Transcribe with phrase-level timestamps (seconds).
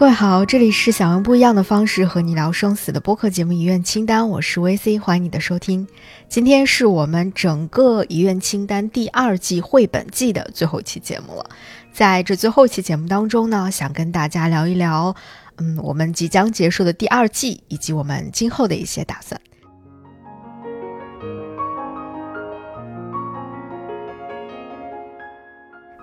[0.00, 5.86] 各位好，这里是想用不一样的方式和你聊生死的播客节目《遗愿清单》，我是 VC，欢迎你的收听。
[6.26, 11.44] 今天是我们整个《遗愿清单》第二季绘本季的最后一期节目了。
[11.92, 15.14] 在这最后一期节目当中呢，想跟大家聊一聊，
[15.58, 19.38] 嗯，我们即将结束的第二季以及我们今后的一些打算。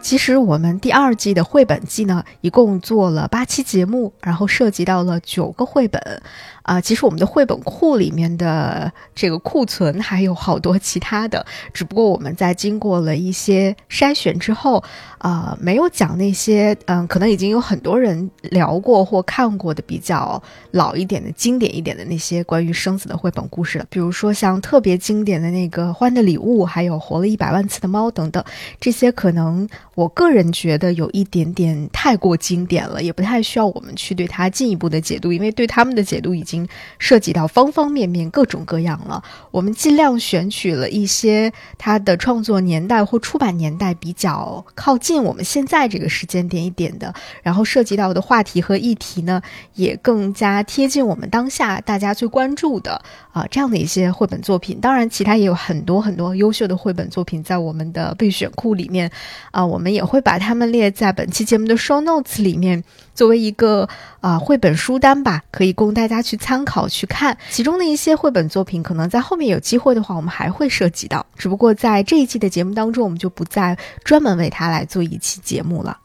[0.07, 6.21] 其实我们第二季的绘本季呢，一共做了八期节目，然后涉及到了九个绘本。
[6.63, 14.83] 啊，其实我们的绘本库里面的这个库存还有好多其他的，只不过我们在经过了一些筛选之后，
[15.17, 20.41] 啊，没有讲那些嗯，可能已经有很多人聊过或看过的比较
[20.71, 23.85] 老一点的经典一点的那些关于生死的绘本故事了。
[23.89, 28.43] 比如说像特别经典的那个《欢的礼物》，还有《活了一百万次的猫》等等，
[28.81, 29.65] 这些可能
[29.97, 36.67] 我个人觉得有一点点太过经典了，也不太需要我们去对它进一步的解读，因为对他们的解读已经。
[36.99, 39.23] 涉及到方方面面、各种各样了。
[39.49, 49.41] 我们尽量选取了一些它的创作年代或出版年代比较靠近我们现在这个时间点一点的，然后涉及到的话题和议题呢，
[49.75, 54.79] 也更加贴近我们当下大家最关注的啊这样的一些绘本作品。
[54.79, 59.09] 当然，其他也有很多很多优秀的绘本作品在我们的备选库里面
[59.51, 63.87] 啊，我们也会把它们列在本期节目的 show notes 里面，作为一个
[64.21, 66.37] 啊绘本书单吧，可以供大家去。
[66.37, 71.25] 参考去看其中的一些绘本作品，可能在后面有机会的话，我们还会涉及到。
[71.35, 75.97] 只不过在这一期的节目当中，我们就不再专门为它来做一期节目了。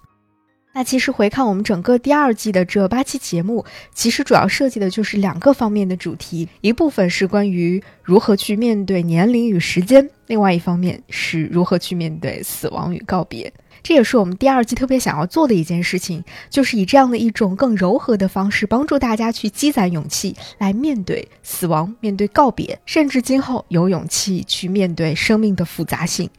[0.75, 13.53] 那其实回看我们整个第二季的这八期节目，其实主要涉及的就是两个方面的主题，一部分是关于如何去面对年龄与时间，另外一方面是如何去面对死亡与告别。
[13.83, 26.31] 这也是我们第二季特别想要做的一件事情，就是以这样的一种更柔和的方式，帮助大家去积攒勇气，来面对死亡，面对告别，甚至今后有勇气去面对生命的复杂性。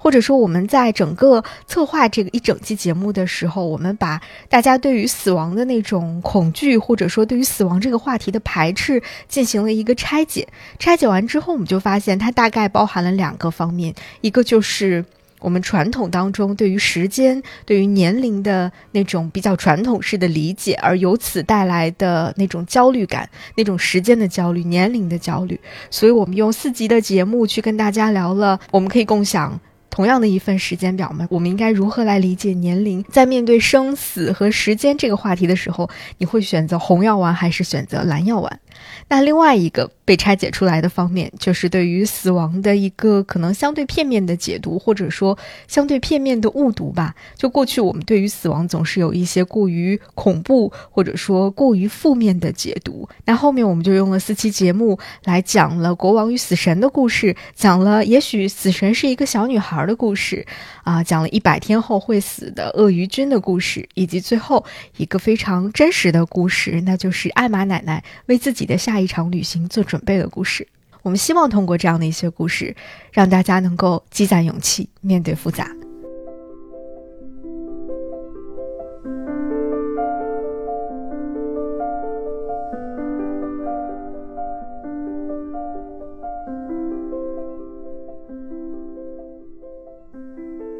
[0.00, 10.46] 或者说，我们在整个策划这个一整期节目的时候，我们把大家对于死亡的那种恐惧，或者说对于死亡这个话题的排斥，进行了一个拆解。
[10.78, 15.04] 拆解完之后，我们就发现它大概包含了两个方面，一个就是。
[15.40, 25.58] 我们传统当中对于时间、对于年龄的那种比较传统式的理解，而由此带来的那种焦虑感、那种时间的焦虑、年龄的焦虑，
[25.90, 29.58] 所以我们用四集的节目去跟大家聊了，我们可以共享
[29.90, 31.26] 同样的一份时间表吗？
[31.30, 33.04] 我们应该如何来理解年龄？
[33.10, 35.88] 在面对生死和时间这个话题的时候，
[36.18, 38.60] 你会选择红药丸还是选择蓝药丸？
[39.08, 39.90] 那另外一个。
[40.08, 47.14] 被拆解出来的方面，就是对于死亡的一个可能相对片面的解读，或者说相对片面的误读吧。
[47.36, 53.06] 就过去我们对于死亡总是有一些过于恐怖，或者说过于负面的解读。
[53.26, 60.46] 那后面我们就用了四期节目来讲了国王与死神的故事，讲了也许死神是一个小女孩的故事，
[60.84, 64.64] 啊，讲了一百天后会死的鳄鱼君的故事，以及最后
[64.96, 70.00] 一个非常真实的故事，那就是艾玛奶奶为自己的下一场旅行做准。
[70.06, 70.68] 备的故事，
[71.02, 72.76] 我们希望通过这样的一些故事，
[73.10, 75.68] 让大家能够积攒勇气，面对复杂。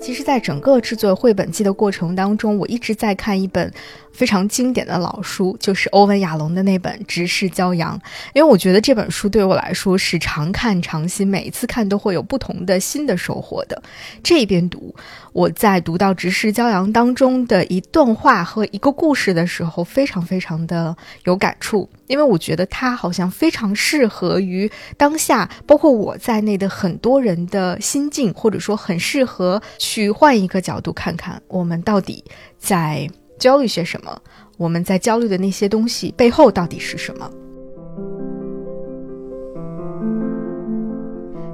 [0.08, 3.70] 其实，在整个制作绘本季的过程当中，我一直在看一本
[4.10, 7.94] 非常经典的老书，就是欧文·亚龙的那本《直视骄阳》。
[8.32, 13.82] 因为我觉得这本书对我来说是常看常新，每一次看都会有不同的新的收获的。
[14.22, 14.94] 这边读，
[15.34, 21.87] 我在读到《直视骄阳》当中的一段话和一个故事的时候，非常非常的有感触。
[22.06, 32.23] 因为我觉得它好像非常适合于当下，包括我在内的很多人的心境，或者说很适合去去换一个角度看看，我们到底
[32.56, 34.17] 在焦虑些什么，
[34.56, 37.29] 我们在焦虑的那些东西背后到底是什么。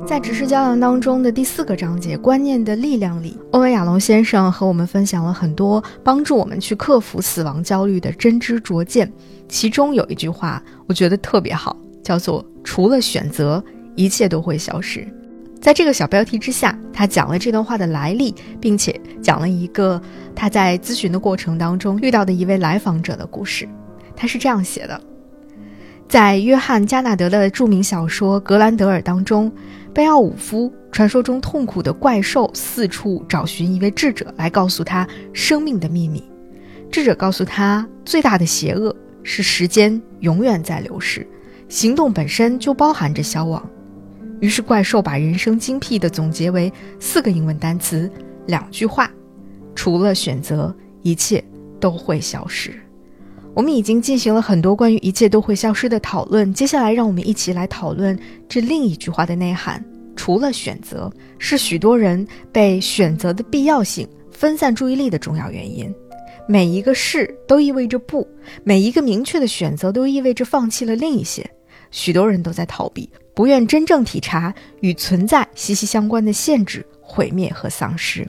[0.07, 9.11] 在《直视骄阳》当中的第四个章节“观念的力量”里，欧文·亚龙先生和我们分享了很多帮助我们去克服死亡焦虑的真知灼见。
[9.49, 13.65] 其中有一句话，我觉得特别好，叫做“除了选择，
[13.97, 15.09] 一切都会消失”。
[15.65, 19.99] 在这个小标题之下，他讲了这段话的来历，并且讲了一个
[20.35, 23.67] 他在咨询的过程当中遇到的一位来访者的故事。
[24.15, 25.01] 他是这样写的：
[26.07, 29.51] 在约翰·加纳德的著名小说《格兰德尔》当中。
[29.95, 36.23] 贝奥武夫传说中痛苦的怪兽四处找寻一位智者来告诉他生命的秘密。
[36.91, 41.27] 智者告诉他，最大的邪恶是时间永远在流逝，
[41.71, 43.67] 行动本身就包含着消亡。
[44.45, 46.71] 于是怪兽把人生精辟地总结为
[47.01, 48.11] 四个英文单词，
[48.47, 49.11] 两句话：
[49.75, 51.43] 除了选择，一切
[51.81, 52.71] 都会消失。
[53.55, 59.83] 我们已经进行了很多关于一切都会消失的讨论，接下来让我们一起来讨论这另一句话的内涵：
[60.15, 65.91] 除了选择，是许多人被选择的必要性分散注意力的重要原因。
[66.47, 68.29] 每一个是都意味着不，
[68.63, 71.51] 每一个明确的选择都意味着放弃了另一些。
[71.91, 78.27] 许多人都在逃避，不愿真正体察与存在息息相关的限制、毁灭和丧失。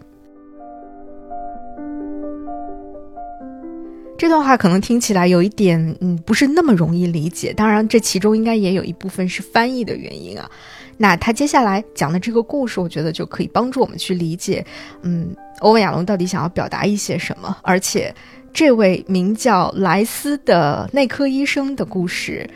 [4.17, 7.53] 这段话可能听起来有一点，嗯，不是那么容易理解。
[7.53, 10.49] 当然，这其中应该也有一部分是翻译的原因啊。
[10.97, 14.65] 那他接下来讲的这个故事，我觉得就可以帮助我们去理解，
[15.01, 17.55] 嗯，欧文亚龙到底想要表达一些什么。
[17.61, 18.15] 而且，
[18.53, 22.49] 这位名叫莱斯的内科医生的故事，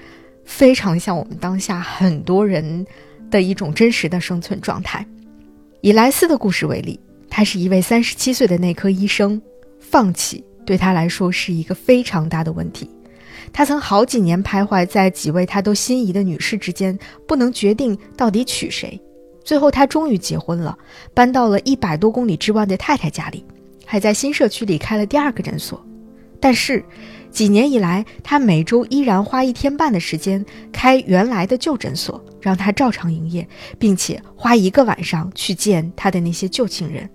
[0.50, 2.86] 非常像我们当下很多人
[3.30, 5.06] 的一种真实的生存状态。
[5.82, 7.00] 以莱斯的故事为例，
[7.30, 9.40] 他是一位三十七岁的内科医生，
[9.80, 10.44] 放弃。
[10.66, 12.90] 对他来说是一个非常大的问题，
[13.54, 16.98] 他曾好几年徘徊在几位他都心仪的女士之间，
[17.28, 19.00] 不能决定到底娶谁。
[19.44, 20.78] 最后，他终于结婚了，
[21.14, 23.46] 搬到了一百多公里之外的太太家里，
[23.86, 25.84] 还在新社区里开了第二个诊所。
[26.40, 26.84] 但是，
[27.32, 33.48] 几年以来，他每周依然花一天半的时间开原来的旧诊所，让他照常营业，
[33.78, 37.10] 并且花一个晚上去见他的那些旧情人。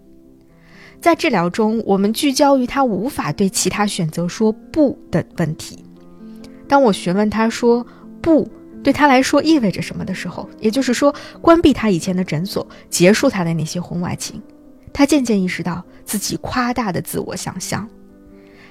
[1.00, 5.84] 在治疗中，我们聚焦于他无法对其他选择说不的问题。
[6.66, 7.86] 当我询问他说
[8.22, 8.48] “不”
[8.82, 14.40] 对他来说意味着什么的时候，也就是说，关闭他以前的诊所，结束他的那些婚外情，
[14.92, 17.86] 他渐渐意识到自己夸大的自我想象。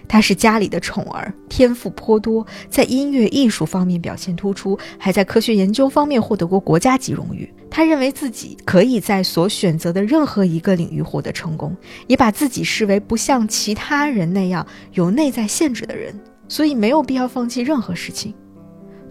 [0.07, 7.51] 他是家里的宠儿，天赋颇多，在音乐艺术方面表现突出，还在科学研究方面获得过国家级荣誉。
[7.69, 16.13] 他认为自己可以在所选择的任何一个领域获得成功，也把自己视为不像其他人那样有内在限制的人，
[16.47, 18.33] 所以没有必要放弃任何事情，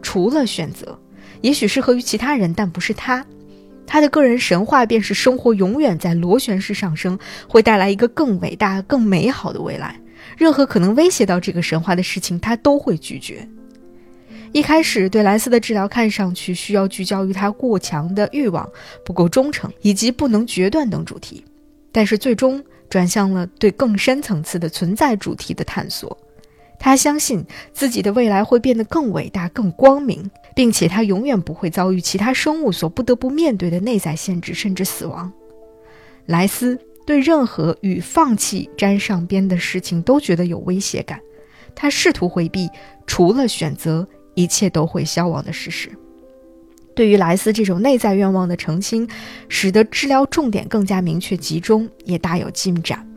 [0.01, 0.97] 除了选择。
[1.41, 3.25] 也许适合于其他人，但不是他。
[3.85, 7.19] 他的个人神话便是生活永远在螺旋式上升，
[7.49, 10.01] 会带来一个更伟大、更美好的未来。
[10.37, 13.49] 任何可能威胁到这个神话的事情，他都会拒绝。
[14.53, 18.69] 一开始，对莱斯的治疗看上去需要聚焦于他过强的欲望、
[19.05, 21.43] 不够忠诚以及不能决断等主题，
[21.91, 26.15] 但是最终转向了对更深层次的存在主题的探索。
[26.79, 27.43] 他相信
[27.73, 35.33] 自己的未来会变得更伟大、更光明，并且他永远不会遭遇其他生物所不得不面对的内在限制，甚至死亡。
[36.27, 36.79] 莱斯。
[37.05, 41.21] 对任何与放弃沾上边的事情都觉得有威胁感，
[41.75, 42.69] 他试图回避
[43.07, 45.91] 除了选择一切都会消亡的事实。
[46.95, 49.09] 对于莱斯这种内在愿望的澄清，
[49.49, 53.09] 使得治疗重点更加明确集中，也大有进展。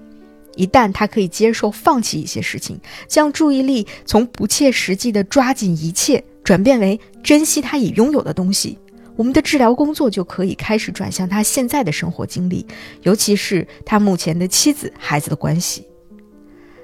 [0.55, 8.77] 一旦他可以接受放弃一些事情，将注意力从不切实际的抓紧一切，转变为珍惜他已拥有的东西。
[9.15, 12.65] 我们的治疗工作就可以开始转向他现在的生活经历，
[13.03, 15.87] 尤其是他目前的妻子、孩子的关系。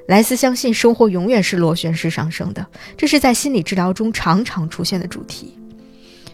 [0.08, 2.66] 莱斯相信生活永远是螺旋式上升的，
[2.98, 5.58] 这是在心理治疗中常常出现的主题。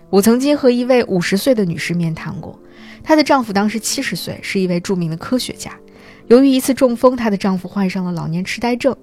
[0.09, 2.57] 我曾经和一位五十岁的女士面谈过，
[3.03, 5.77] 她的丈夫当时七十岁，是一位著名的科学家。
[6.27, 8.95] 由于一次中风，她的丈夫患上了老年痴呆症。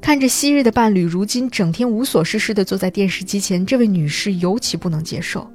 [0.00, 5.50] 看着昔日的伴侣如今整天无所事事地坐在电视机前，这位女士尤其不能接受。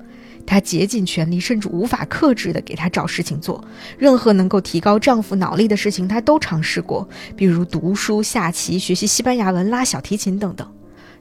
[0.45, 3.63] 她竭尽全力，甚至无法克制地给他找事情做。
[3.98, 10.67] 任何能够提高丈夫脑力的事情，她都尝试过，比如读书、下棋、学习西班牙文、拉小提琴等等。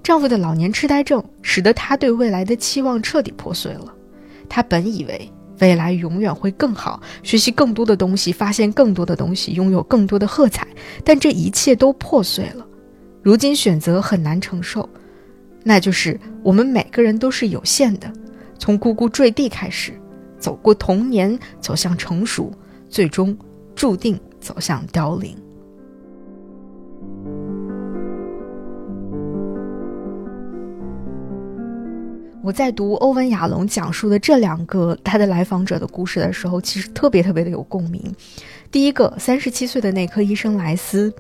[0.02, 3.92] 丈夫的老年痴呆症使得她对未来的期望彻底破碎了。
[4.48, 10.66] 她本以为未来永远会更好，学习更多的东西，发现更多的东西，拥有更多的喝彩，
[11.04, 12.66] 但这一切都破碎了。
[13.22, 14.88] 如今选择很难承受，
[15.62, 18.10] 那就是我们每个人都是有限的。
[18.61, 19.99] 从呱呱坠地开始，
[20.38, 22.52] 走过童年，走向成熟，
[22.90, 23.35] 最终
[23.75, 25.35] 注定走向凋零。
[32.43, 38.14] 我在读欧文·亚龙讲述的这两个他的来访者的故事的时候，其实特别特别的有共鸣。
[38.71, 41.11] 第一个，三十七岁的内科医生莱斯，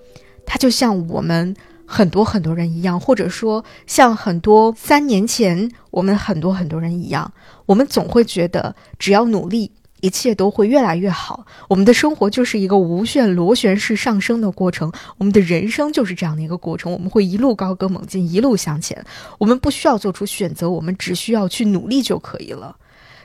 [0.44, 1.56] 他就像我们。
[1.92, 7.32] 很多很多人一样，或者说像很多三年前我们很多很多人一样，
[7.66, 11.44] 我们总会觉得只要努力，一切都会越来越好。
[11.68, 16.92] 我们的生活就是一个无限螺旋式上升的过程，我们的人生就是这样的一个过程。
[16.92, 19.04] 我们会一路高歌猛进，一路向前。
[19.38, 22.76] 我们不需要做出选择，我们只需要去努力就可以了。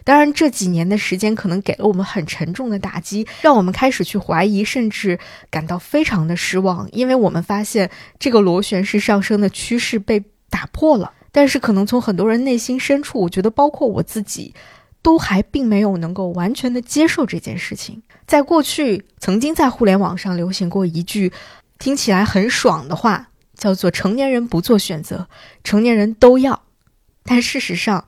[0.06, 5.20] 当然，这几年的时间可能给了我们很沉重的打击，让我们开始去怀疑，甚至
[5.50, 11.12] 感到非常的失望，因为我们发现这个螺旋式上升的趋势被打破了。
[11.34, 14.54] 但是，可能从很多人内心深处，我觉得包括我自己。
[15.02, 18.02] 都还并没有能够完全的接受这件事情。
[18.26, 21.32] 在过去，曾经在互联网上流行过一句
[21.78, 25.28] 听起来很爽的话，叫做“成年人不做选择，
[25.64, 26.60] 成年人都要”。
[27.24, 28.04] 但事实上，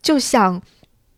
[0.00, 0.62] 就像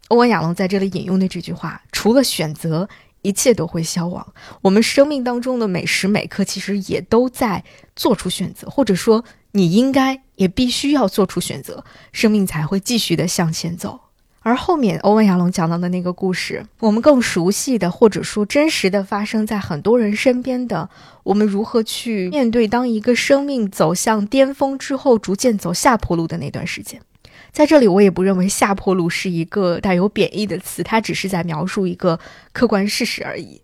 [0.09, 2.89] 欧文亚龙在这里引用的这句话，除了选择，
[3.23, 4.25] 一切都会消亡。
[4.63, 7.65] 我们生命当中的每时每刻，其实也都在
[7.97, 13.99] 做出选择，或者说，你应该也必须要做出选择，生命才会继续的向前走。
[14.43, 20.89] 而后面欧文亚龙讲到的那个故事，我们更熟悉的，或者说真实的发生在很多人身边的，
[21.25, 27.01] 我们如何去面对当一个生命走向巅峰之后，逐渐走下坡路的那段时间？
[27.57, 32.21] 在这里，我也不认为下坡路是一个带有贬义的词，它只是在描述一个
[32.53, 33.59] 客观事实而已。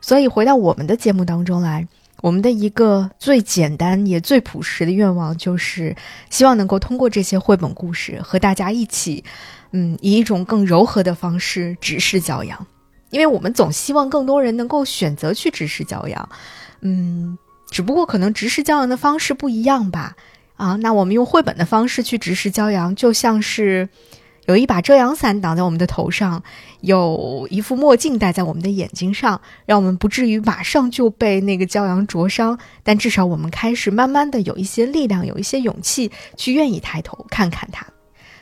[0.00, 1.84] 所以，回到我们的节目当中来。
[2.22, 5.96] 我们的一个最简单也最朴实的愿望，就是
[6.30, 9.24] 希望能够通过这些绘本故事，和大家一起，
[9.72, 12.64] 嗯，以一种更柔和的方式直视教养。
[13.10, 16.28] 因为我们总希望更多人能够选择去直视教养，
[16.80, 17.36] 嗯，
[17.70, 20.16] 只不过可能直视骄阳的方式不一样吧。
[20.56, 23.88] 啊，那我们用绘本的方式去直视骄阳，就像是。
[24.46, 26.42] 有一把遮阳伞挡在我们的头上，
[26.80, 32.58] 有一副墨镜戴在我们的眼睛上，让我们不至于马上就被那个骄阳灼伤。
[32.82, 37.86] 但至少我们开始慢慢的有一些力量，有一些勇气去愿意抬头看看它。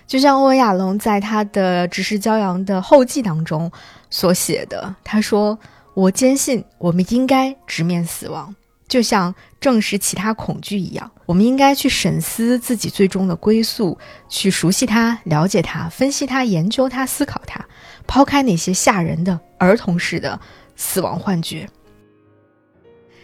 [0.07, 3.69] 就像欧文亚龙在他的《直视骄阳》的后记当中
[4.09, 5.59] 所写的，他说
[5.95, 8.55] ：“我坚信我们应该直面死亡。”
[8.89, 17.65] 就像正视其他恐惧一样，我们应该去审思自己最终的归宿，去熟悉它、了解它、分析它、研究它、思考它，
[18.07, 20.39] 抛开那些吓人的儿童式的
[20.77, 21.69] 死亡幻觉。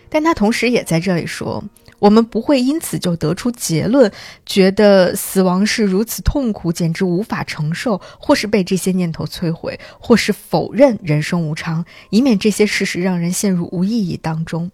[0.09, 1.65] 但他同时也在这里说，
[1.99, 4.13] 我们不会因此就得出结论，
[4.45, 14.71] 觉得死亡是如此痛苦，简直无法承受，或是被这些念头摧毁，或是否认人生无常，以免这些事实让人陷入无意义当中。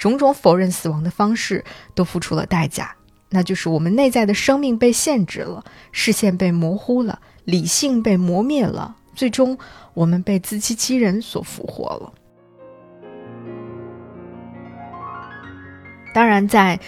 [0.00, 1.62] 种种否认死亡的方式
[1.94, 2.96] 都付出了代价，
[3.28, 9.58] 那就是我们内在的生命被限制了，视线被模糊了，理性被磨灭了，最终
[9.92, 12.12] 我们被自欺欺人所俘获了。
[16.14, 16.80] 当然，在。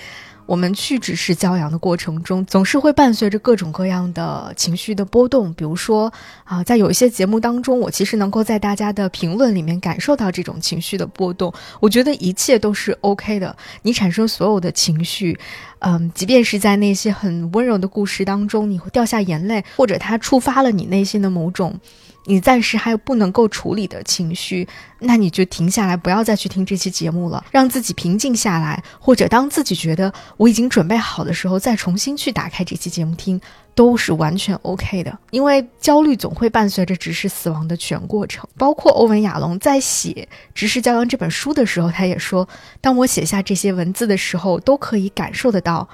[0.52, 5.50] 我们去直视骄阳的过程中，总是会伴随着各种各样的情绪的波动。
[5.54, 6.12] 比如说，
[6.44, 11.50] 啊，在有一些节目当中，我其实能够在大家的评论里面感受到这种情绪的波动。
[11.80, 13.56] 我觉得一切都是 OK 的。
[13.80, 15.40] 你产生所有的情绪，
[15.78, 21.80] 嗯，即便是在那些很温柔的故事当中，你会掉下眼泪，或者它触发了你内心的某种。
[22.24, 24.66] 你暂时还有不能够处理的情绪，
[25.00, 33.40] 那你就停下来，不要再去听这期节目了，让自己平静下来，或者当自己觉得我已经准备好的时候，再重新去打开这期节目听，
[33.74, 35.18] 都是完全 OK 的。
[35.30, 42.48] 因为焦虑总会伴随着直视死亡的全过程，包括欧文亚龙在写《直视骄阳》这本书的时候，他也说，
[42.80, 45.88] 当我写下这些文字的时候，都可以感受得到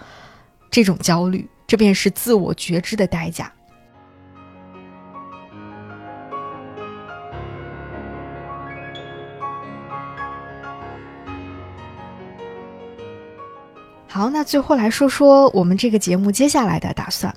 [0.70, 3.50] 这种焦虑，这便是自我觉知的代价。
[14.18, 17.32] 好，那最后来说说我们这个节目接下来的打算。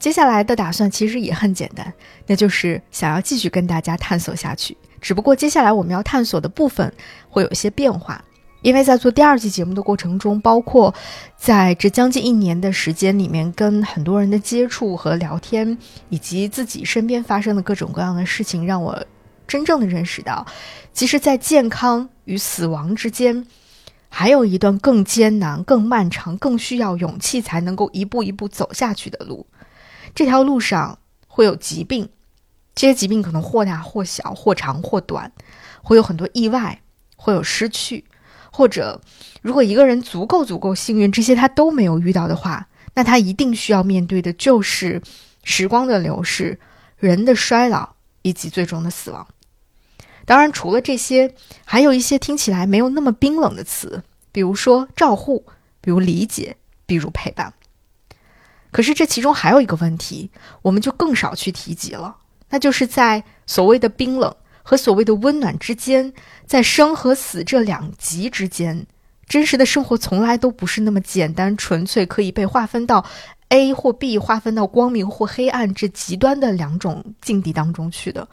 [0.00, 1.94] 接下来的打算其实也很简单，
[2.26, 4.76] 那就是想要继续跟大家探索下去。
[5.00, 6.92] 只不过接下来我们要探索的部分
[7.28, 8.20] 会有一些变化，
[8.62, 10.92] 因为在做第二季节目的过程中，包括
[11.36, 19.00] 在这将近一年的时间里面，跟很多人的接触和聊天，以及自己身边发生的各种各样的事情，让我
[19.46, 20.44] 真正的认识到，
[20.92, 23.46] 其实，在健康与死亡之间。
[24.16, 29.44] 还有一段更艰难、更漫长、更需要勇气才能够一步一步走下去的路。
[30.14, 32.08] 这条路上会有疾病，
[32.76, 35.32] 这些疾病可能或大或小、或长或短，
[35.82, 36.80] 会有很多意外，
[37.16, 38.04] 会有失去。
[38.52, 39.00] 或者，
[39.42, 45.02] 如果一个人足够足够幸运，这些他都没有遇到的话，那他一定需要面对的就是
[45.42, 46.60] 时光的流逝、
[46.98, 49.26] 人的衰老以及最终的死亡。
[50.26, 54.02] 当然，除了这些，还有一些听起来没有那么冰冷的词，
[54.32, 55.44] 比如说照护，
[55.80, 57.52] 比如理解，比如陪伴。
[58.70, 60.30] 可是这其中还有一个问题，
[60.62, 62.16] 我们就更少去提及了，
[62.50, 66.12] 那就是在所谓的冰冷和所谓的温暖之间，
[66.46, 68.86] 在生和死这两极之间，
[69.28, 73.04] 真实的生活从来都不是那么简单纯粹，可以被划分到
[73.50, 78.26] A 或 B，划分到光明或黑暗这极端的两种境地当中去的。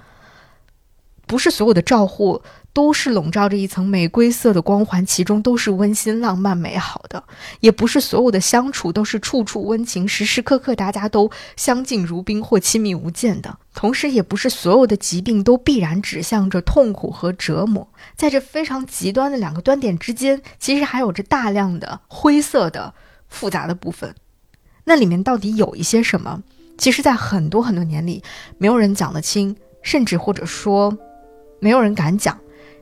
[1.31, 2.41] 不是所有的照护
[2.73, 7.23] 都是笼罩着一层玫瑰色的光环，其中都是温馨、浪漫、美好的；
[7.61, 13.57] 也不是所有的相处都是处处温情，时时刻刻大家都相敬如宾或亲密无间的。
[13.73, 17.87] 同时，也不是所有的疾病都必然指向着痛苦和折磨。
[18.17, 22.93] 在这非常极端的两个端点之间，其实还有着大量的灰色的、
[23.29, 24.13] 复杂的部分。
[24.83, 26.43] 那里面到底有一些什么？
[26.77, 28.21] 其实，在很多很多年里，
[28.57, 30.97] 没有人讲得清，甚至或者说。
[31.61, 32.37] 没有人敢讲，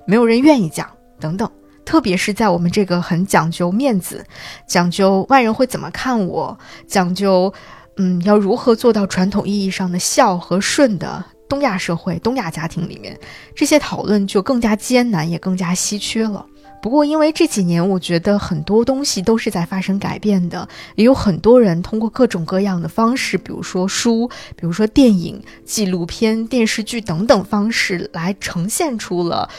[0.07, 1.48] 没有人愿意讲，等等。
[1.86, 4.24] 特别是在我们这个很讲究面子、
[4.67, 6.57] 讲究外人会怎么看我、
[6.88, 7.51] 讲究
[7.98, 13.19] 嗯要如何做到传统意义上的孝和顺的东亚社会、东亚家庭里面，
[13.55, 16.45] 这些讨论就更加艰难，也更加稀缺了。
[16.81, 29.50] 不过，因为这几年，我觉得很多东西都是在发生改变的，也有很多人通过各种各样的方式，比如说书，比如说电影、纪录片、电视剧等等方式，来呈现出了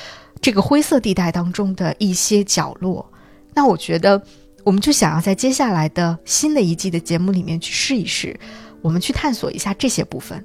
[0.40, 3.06] 这个灰色地带当中的一些角落。
[3.52, 4.22] 那我觉得，
[4.64, 8.38] 我们就想要在接下来的新的一季的节目里面去试一试，
[8.80, 10.42] 我们去探索一下这些部分，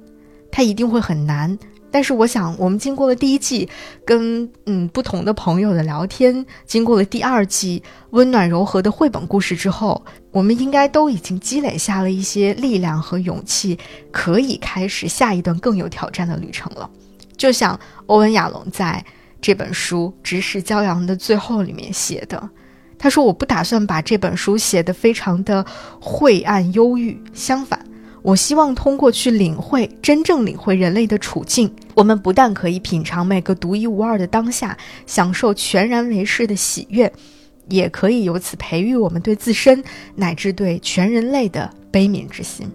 [0.52, 1.58] 它一定会很难。
[1.90, 3.68] 但是我想，我们经过了第一季
[4.04, 13.78] 跟嗯不同的朋友的聊天，经过了第二季温暖柔和的绘本故事之后，我们应该都已经积累下了一些力量和勇气，
[14.10, 16.90] 可以开始下一段更有挑战的旅程了。
[17.36, 19.02] 就像欧文亚龙在
[19.40, 22.50] 这本书《直视骄阳》的最后里面写的，
[22.98, 25.64] 他说：“我不打算把这本书写得非常的
[26.00, 27.78] 晦暗忧郁，相反。”
[28.26, 37.12] 我希望通过去领会，真正领会人类的处境，我们不但可以品尝每个独一无二的当下，享受全然为世的喜悦，
[37.68, 39.80] 也可以由此培育我们对自身
[40.16, 42.68] 乃至对全人类的悲悯之心。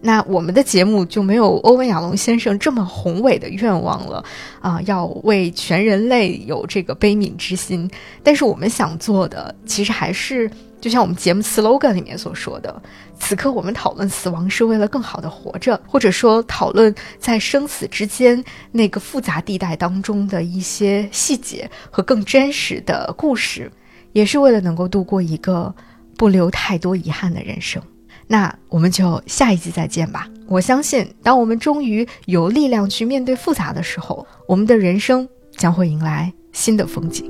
[0.00, 4.24] 那我们的节目就没有欧文亚龙先生这么宏伟的愿望了
[4.62, 7.86] 啊，要为全人类有这个悲悯之心。
[8.22, 10.50] 但是我们想做的，其实还是。
[10.86, 12.80] 就像我们节目 slogan 里面所说的，
[13.18, 23.68] 此刻我们讨论死亡是为了更好的活着，或者说讨论在生死之间那个复杂地带当中的一些细节和更真实的故事，
[24.12, 25.74] 也是为了能够度过一个
[26.16, 27.82] 不留太多遗憾的人生。
[28.28, 30.28] 那我们就下一集再见吧。
[30.46, 37.28] 我相信，当我们终于有力量去面对复杂的时候，我们的人生将会迎来新的风景。